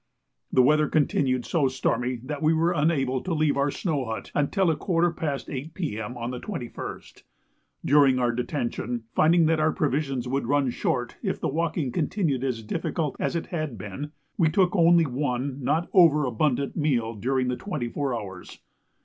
[0.51, 4.71] The weather continued so stormy that we were unable to leave our snow hut until
[4.71, 6.17] a quarter past 8 P.M.
[6.17, 7.21] on the 21st.
[7.85, 12.63] During our detention, finding that our provisions would run short if the walking continued as
[12.63, 17.87] difficult as it had been, we took only one not overabundant meal during the twenty
[17.87, 18.57] four hours.